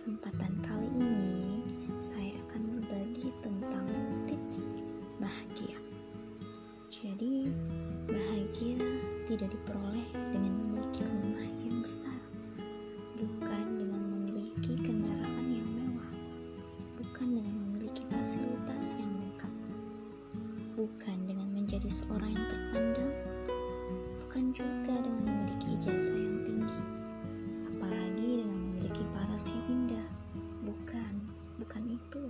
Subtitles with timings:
[0.00, 1.60] kesempatan kali ini
[2.00, 3.84] saya akan berbagi tentang
[4.24, 4.72] tips
[5.20, 5.76] bahagia.
[6.88, 7.52] Jadi,
[8.08, 8.80] bahagia
[9.28, 12.16] tidak diperoleh dengan memiliki rumah yang besar,
[13.20, 16.12] bukan dengan memiliki kendaraan yang mewah,
[16.96, 19.52] bukan dengan memiliki fasilitas yang lengkap,
[20.80, 23.12] bukan dengan menjadi seorang yang terpandang,
[24.24, 25.19] bukan juga dengan
[32.00, 32.24] itu.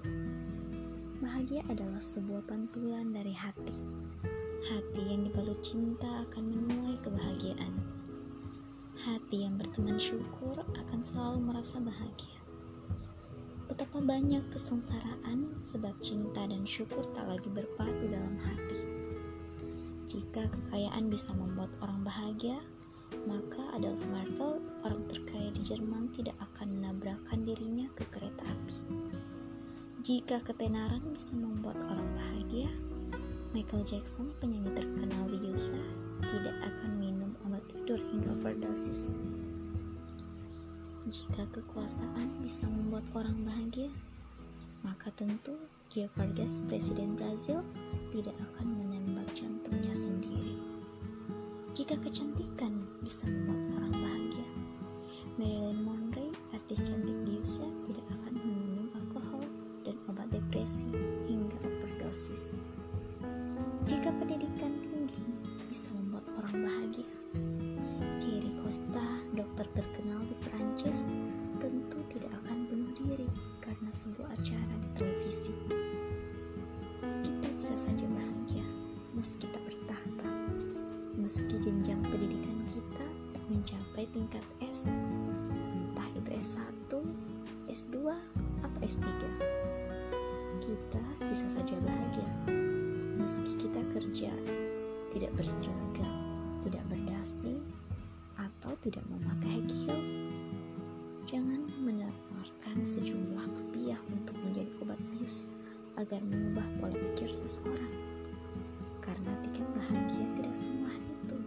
[1.23, 3.87] Bahagia adalah sebuah pantulan dari hati.
[4.66, 7.75] Hati yang dibalut cinta akan menuai kebahagiaan.
[9.01, 12.41] Hati yang berteman syukur akan selalu merasa bahagia.
[13.70, 18.80] Betapa banyak kesengsaraan sebab cinta dan syukur tak lagi berpadu dalam hati.
[20.11, 22.58] Jika kekayaan bisa membuat orang bahagia,
[23.30, 28.77] maka Adolf Merkel, orang terkaya di Jerman, tidak akan menabrakkan dirinya ke kereta api.
[30.01, 32.73] Jika ketenaran bisa membuat orang bahagia,
[33.53, 35.77] Michael Jackson, penyanyi terkenal di USA,
[36.25, 39.12] tidak akan minum obat tidur hingga overdosis.
[41.05, 43.92] Jika kekuasaan bisa membuat orang bahagia,
[44.81, 45.61] maka tentu
[45.92, 47.61] Gia Vargas, Presiden Brazil,
[48.09, 50.57] tidak akan menembak jantungnya sendiri.
[51.77, 54.48] Jika kecantikan bisa membuat orang bahagia,
[55.37, 58.33] Marilyn Monroe, artis cantik di USA, tidak akan
[60.61, 60.92] depresi
[61.25, 62.53] hingga overdosis.
[63.89, 65.25] Jika pendidikan tinggi
[65.72, 67.08] bisa membuat orang bahagia,
[68.20, 69.00] Thierry Costa,
[69.33, 71.17] dokter terkenal di Perancis,
[71.64, 73.25] tentu tidak akan bunuh diri
[73.64, 75.56] karena sebuah acara di televisi.
[77.24, 78.67] Kita bisa saja bahagia
[79.17, 80.28] meski tak bertahta,
[81.17, 85.01] meski jenjang pendidikan kita tak mencapai tingkat S,
[85.56, 86.92] entah itu S1,
[87.73, 88.12] S2,
[88.61, 89.80] atau S3.
[90.61, 92.29] Kita bisa saja bahagia
[93.21, 94.33] meski kita kerja
[95.13, 96.15] tidak berseragam,
[96.65, 97.61] tidak berdasi,
[98.41, 100.33] atau tidak memakai heels.
[101.29, 105.53] Jangan menawarkan sejumlah rupiah untuk menjadi obat bius
[106.01, 107.92] agar mengubah pola pikir seseorang.
[109.05, 111.39] Karena tiket bahagia tidak semurah itu.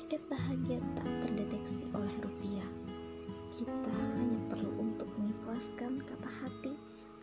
[0.00, 2.68] Tiket bahagia tak terdeteksi oleh rupiah.
[3.52, 4.75] Kita hanya perlu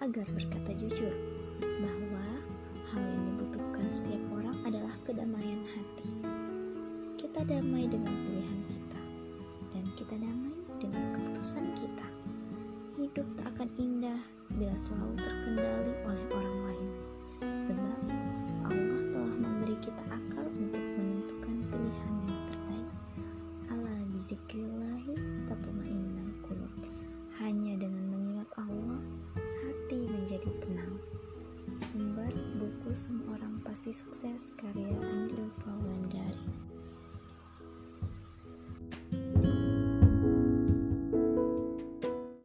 [0.03, 1.15] agar berkata jujur
[1.63, 2.25] bahwa
[2.91, 6.11] hal yang dibutuhkan setiap orang adalah kedamaian hati.
[7.15, 8.99] Kita damai dengan pilihan kita,
[9.71, 12.07] dan kita damai dengan keputusan kita.
[12.99, 14.19] Hidup tak akan indah
[14.59, 16.87] bila selalu terkendali oleh orang lain,
[17.55, 17.99] sebab
[18.67, 22.89] Allah telah memberi kita akal untuk menentukan pilihan yang terbaik.
[23.71, 24.82] Allah bizikrillahi
[31.79, 36.03] Sumber buku Semua Orang Pasti Sukses karya Andrew Faulan